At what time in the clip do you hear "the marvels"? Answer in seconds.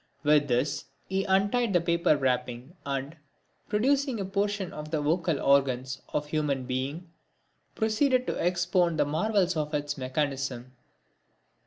8.97-9.55